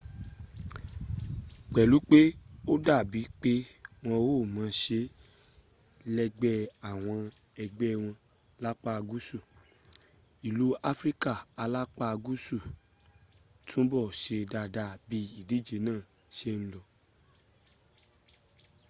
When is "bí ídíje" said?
15.07-15.77